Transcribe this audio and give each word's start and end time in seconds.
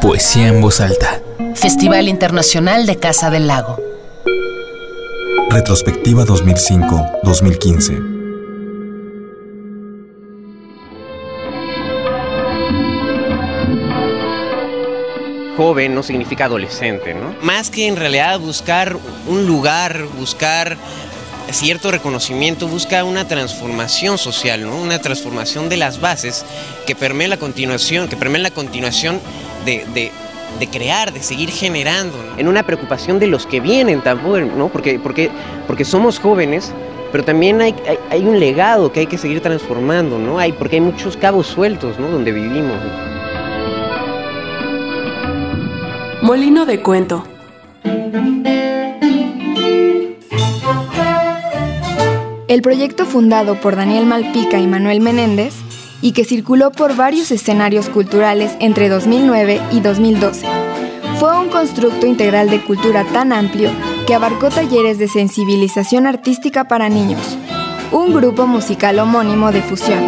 Poesía 0.00 0.48
en 0.48 0.60
voz 0.60 0.80
alta. 0.80 1.20
Festival 1.54 2.08
Internacional 2.08 2.86
de 2.86 2.96
Casa 2.96 3.30
del 3.30 3.46
Lago. 3.46 3.78
Retrospectiva 5.50 6.24
2005-2015. 6.24 8.14
joven 15.56 15.94
no 15.94 16.02
significa 16.02 16.46
adolescente, 16.46 17.14
¿no? 17.14 17.34
Más 17.42 17.70
que 17.70 17.86
en 17.86 17.96
realidad 17.96 18.38
buscar 18.40 18.96
un 19.26 19.46
lugar, 19.46 20.04
buscar 20.18 20.76
cierto 21.52 21.90
reconocimiento, 21.90 22.68
busca 22.68 23.04
una 23.04 23.26
transformación 23.26 24.18
social, 24.18 24.62
¿no? 24.62 24.76
Una 24.76 24.98
transformación 24.98 25.68
de 25.68 25.76
las 25.76 26.00
bases 26.00 26.44
que 26.86 26.94
permea 26.94 27.28
la 27.28 27.36
continuación, 27.36 28.08
que 28.08 28.16
permea 28.16 28.42
la 28.42 28.50
continuación 28.50 29.20
de, 29.64 29.84
de, 29.94 30.66
crear, 30.68 31.12
de 31.12 31.22
seguir 31.22 31.50
generando. 31.50 32.16
En 32.38 32.48
una 32.48 32.62
preocupación 32.62 33.18
de 33.18 33.26
los 33.26 33.46
que 33.46 33.60
vienen 33.60 34.00
también, 34.00 34.56
¿no? 34.56 34.68
Porque, 34.68 34.98
porque, 34.98 35.30
porque 35.66 35.84
somos 35.84 36.18
jóvenes, 36.18 36.72
pero 37.12 37.24
también 37.24 37.60
hay, 37.60 37.74
hay, 38.10 38.22
un 38.22 38.40
legado 38.40 38.90
que 38.90 39.00
hay 39.00 39.06
que 39.06 39.18
seguir 39.18 39.40
transformando, 39.40 40.18
¿no? 40.18 40.38
Hay, 40.38 40.52
porque 40.52 40.76
hay 40.76 40.80
muchos 40.80 41.16
cabos 41.16 41.46
sueltos, 41.46 41.98
¿no? 41.98 42.08
Donde 42.08 42.32
vivimos. 42.32 42.78
Molino 46.22 46.64
de 46.64 46.80
Cuento. 46.80 47.24
El 52.46 52.60
proyecto 52.60 53.06
fundado 53.06 53.58
por 53.58 53.74
Daniel 53.74 54.04
Malpica 54.04 54.58
y 54.58 54.66
Manuel 54.66 55.00
Menéndez 55.00 55.54
y 56.02 56.12
que 56.12 56.24
circuló 56.24 56.72
por 56.72 56.94
varios 56.94 57.30
escenarios 57.30 57.88
culturales 57.88 58.52
entre 58.60 58.90
2009 58.90 59.62
y 59.72 59.80
2012. 59.80 60.46
Fue 61.18 61.38
un 61.38 61.48
constructo 61.48 62.06
integral 62.06 62.50
de 62.50 62.62
cultura 62.62 63.04
tan 63.14 63.32
amplio 63.32 63.70
que 64.06 64.14
abarcó 64.14 64.50
talleres 64.50 64.98
de 64.98 65.08
sensibilización 65.08 66.06
artística 66.06 66.68
para 66.68 66.90
niños, 66.90 67.38
un 67.92 68.12
grupo 68.12 68.46
musical 68.46 68.98
homónimo 68.98 69.50
de 69.50 69.62
fusión, 69.62 70.04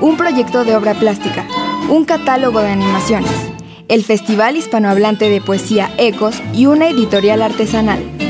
un 0.00 0.16
proyecto 0.16 0.64
de 0.64 0.76
obra 0.76 0.94
plástica, 0.94 1.48
un 1.88 2.04
catálogo 2.04 2.60
de 2.60 2.70
animaciones, 2.70 3.32
el 3.88 4.04
Festival 4.04 4.56
Hispanohablante 4.56 5.28
de 5.28 5.40
Poesía 5.40 5.90
Ecos 5.98 6.40
y 6.54 6.66
una 6.66 6.88
editorial 6.88 7.42
artesanal. 7.42 8.21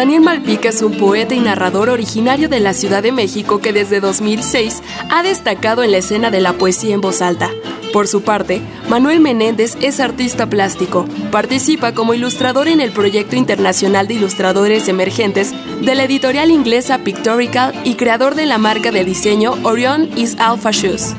Daniel 0.00 0.22
Malpica 0.22 0.70
es 0.70 0.80
un 0.80 0.96
poeta 0.96 1.34
y 1.34 1.40
narrador 1.40 1.90
originario 1.90 2.48
de 2.48 2.58
la 2.58 2.72
Ciudad 2.72 3.02
de 3.02 3.12
México 3.12 3.60
que 3.60 3.74
desde 3.74 4.00
2006 4.00 4.82
ha 5.10 5.22
destacado 5.22 5.82
en 5.82 5.90
la 5.90 5.98
escena 5.98 6.30
de 6.30 6.40
la 6.40 6.54
poesía 6.54 6.94
en 6.94 7.02
voz 7.02 7.20
alta. 7.20 7.50
Por 7.92 8.08
su 8.08 8.22
parte, 8.22 8.62
Manuel 8.88 9.20
Menéndez 9.20 9.76
es 9.82 10.00
artista 10.00 10.48
plástico. 10.48 11.04
Participa 11.30 11.92
como 11.92 12.14
ilustrador 12.14 12.66
en 12.68 12.80
el 12.80 12.92
proyecto 12.92 13.36
internacional 13.36 14.08
de 14.08 14.14
ilustradores 14.14 14.88
emergentes 14.88 15.52
de 15.82 15.94
la 15.94 16.04
editorial 16.04 16.50
inglesa 16.50 17.00
Pictorial 17.00 17.74
y 17.84 17.96
creador 17.96 18.36
de 18.36 18.46
la 18.46 18.56
marca 18.56 18.92
de 18.92 19.04
diseño 19.04 19.58
Orion 19.64 20.08
is 20.16 20.34
Alpha 20.38 20.70
Shoes. 20.70 21.14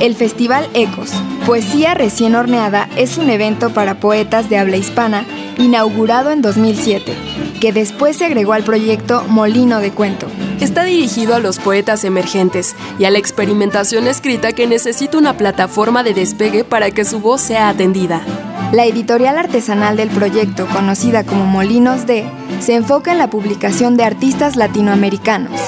El 0.00 0.14
Festival 0.16 0.66
Ecos, 0.72 1.12
Poesía 1.46 1.94
Recién 1.94 2.36
Horneada, 2.36 2.88
es 2.96 3.18
un 3.18 3.28
evento 3.28 3.70
para 3.70 3.96
poetas 3.96 4.48
de 4.48 4.58
habla 4.58 4.76
hispana 4.76 5.26
inaugurado 5.58 6.30
en 6.30 6.40
2007, 6.40 7.12
que 7.60 7.72
después 7.72 8.16
se 8.16 8.26
agregó 8.26 8.52
al 8.52 8.62
proyecto 8.62 9.24
Molino 9.26 9.80
de 9.80 9.90
Cuento. 9.90 10.28
Está 10.60 10.84
dirigido 10.84 11.34
a 11.34 11.40
los 11.40 11.58
poetas 11.58 12.04
emergentes 12.04 12.76
y 12.96 13.06
a 13.06 13.10
la 13.10 13.18
experimentación 13.18 14.06
escrita 14.06 14.52
que 14.52 14.68
necesita 14.68 15.18
una 15.18 15.36
plataforma 15.36 16.04
de 16.04 16.14
despegue 16.14 16.62
para 16.62 16.92
que 16.92 17.04
su 17.04 17.18
voz 17.18 17.40
sea 17.40 17.68
atendida. 17.68 18.22
La 18.70 18.84
editorial 18.84 19.36
artesanal 19.36 19.96
del 19.96 20.10
proyecto, 20.10 20.68
conocida 20.68 21.24
como 21.24 21.44
Molinos 21.44 22.06
D, 22.06 22.24
se 22.60 22.76
enfoca 22.76 23.10
en 23.10 23.18
la 23.18 23.28
publicación 23.28 23.96
de 23.96 24.04
artistas 24.04 24.54
latinoamericanos. 24.54 25.60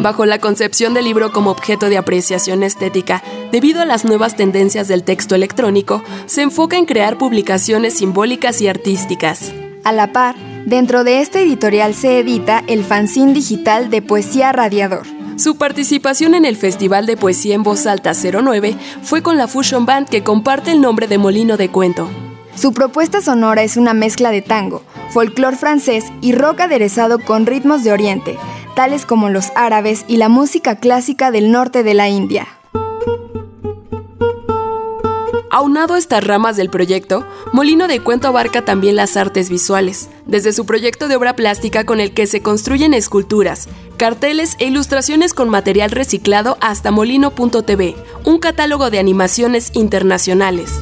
Bajo 0.00 0.26
la 0.26 0.38
concepción 0.38 0.94
del 0.94 1.04
libro 1.04 1.32
como 1.32 1.50
objeto 1.50 1.88
de 1.88 1.96
apreciación 1.96 2.62
estética, 2.62 3.22
debido 3.52 3.80
a 3.80 3.86
las 3.86 4.04
nuevas 4.04 4.36
tendencias 4.36 4.88
del 4.88 5.04
texto 5.04 5.34
electrónico, 5.34 6.02
se 6.26 6.42
enfoca 6.42 6.76
en 6.76 6.86
crear 6.86 7.18
publicaciones 7.18 7.94
simbólicas 7.94 8.60
y 8.60 8.68
artísticas. 8.68 9.52
A 9.84 9.92
la 9.92 10.12
par, 10.12 10.36
dentro 10.64 11.04
de 11.04 11.20
este 11.20 11.42
editorial 11.42 11.94
se 11.94 12.18
edita 12.18 12.64
el 12.66 12.84
fanzine 12.84 13.34
digital 13.34 13.90
de 13.90 14.02
Poesía 14.02 14.52
Radiador. 14.52 15.06
Su 15.36 15.56
participación 15.56 16.34
en 16.34 16.44
el 16.44 16.56
Festival 16.56 17.06
de 17.06 17.16
Poesía 17.16 17.54
en 17.54 17.64
Voz 17.64 17.86
Alta 17.86 18.12
09 18.14 18.76
fue 19.02 19.22
con 19.22 19.36
la 19.36 19.48
Fusion 19.48 19.84
Band 19.84 20.08
que 20.08 20.22
comparte 20.22 20.70
el 20.70 20.80
nombre 20.80 21.08
de 21.08 21.18
Molino 21.18 21.56
de 21.56 21.68
Cuento. 21.68 22.08
Su 22.54 22.72
propuesta 22.72 23.20
sonora 23.20 23.64
es 23.64 23.76
una 23.76 23.94
mezcla 23.94 24.30
de 24.30 24.40
tango, 24.40 24.82
folclore 25.10 25.56
francés 25.56 26.04
y 26.20 26.32
rock 26.32 26.60
aderezado 26.60 27.18
con 27.18 27.46
ritmos 27.46 27.82
de 27.82 27.92
Oriente, 27.92 28.38
tales 28.74 29.06
como 29.06 29.28
los 29.28 29.52
árabes 29.54 30.04
y 30.08 30.16
la 30.16 30.28
música 30.28 30.76
clásica 30.76 31.30
del 31.30 31.50
norte 31.50 31.82
de 31.82 31.94
la 31.94 32.08
India. 32.08 32.46
Aunado 35.56 35.94
a 35.94 35.98
estas 35.98 36.26
ramas 36.26 36.56
del 36.56 36.68
proyecto, 36.68 37.24
Molino 37.52 37.86
de 37.86 38.00
Cuento 38.00 38.26
abarca 38.26 38.64
también 38.64 38.96
las 38.96 39.16
artes 39.16 39.50
visuales, 39.50 40.10
desde 40.26 40.52
su 40.52 40.66
proyecto 40.66 41.06
de 41.06 41.14
obra 41.14 41.36
plástica 41.36 41.84
con 41.84 42.00
el 42.00 42.12
que 42.12 42.26
se 42.26 42.42
construyen 42.42 42.92
esculturas, 42.92 43.68
carteles 43.96 44.56
e 44.58 44.64
ilustraciones 44.64 45.32
con 45.32 45.48
material 45.48 45.92
reciclado 45.92 46.58
hasta 46.60 46.90
molino.tv, 46.90 47.94
un 48.24 48.40
catálogo 48.40 48.90
de 48.90 48.98
animaciones 48.98 49.70
internacionales. 49.74 50.80